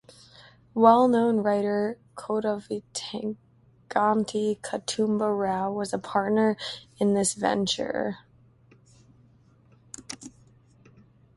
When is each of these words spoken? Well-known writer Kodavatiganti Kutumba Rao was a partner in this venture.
Well-known 0.73 1.43
writer 1.43 1.99
Kodavatiganti 2.15 3.37
Kutumba 4.59 5.39
Rao 5.39 5.71
was 5.71 5.93
a 5.93 5.99
partner 5.99 6.57
in 6.99 7.13
this 7.13 7.35
venture. 7.35 8.17